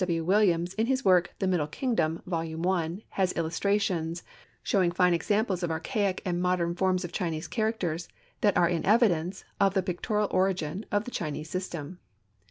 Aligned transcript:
W. 0.03 0.23
Williams, 0.25 0.73
in 0.73 0.87
his 0.87 1.05
work 1.05 1.35
"The 1.37 1.45
Middle 1.45 1.67
Kingdom," 1.67 2.23
Vol. 2.25 2.67
I, 2.71 3.03
has 3.09 3.33
illustrations, 3.33 4.23
showing 4.63 4.89
fine 4.89 5.13
examples 5.13 5.61
of 5.61 5.69
archaic 5.69 6.23
and 6.25 6.41
modern 6.41 6.73
forms 6.73 7.05
of 7.05 7.11
Chinese 7.11 7.47
characters 7.47 8.09
that 8.41 8.57
are 8.57 8.67
in 8.67 8.83
evidence 8.83 9.43
of 9.59 9.75
the 9.75 9.83
pictorial 9.83 10.27
origin 10.31 10.87
of 10.91 11.03
the 11.03 11.11
Chinese 11.11 11.51
system. 11.51 11.99